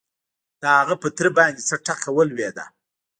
[0.61, 2.65] د هغه په تره باندې څه ټکه ولوېده؟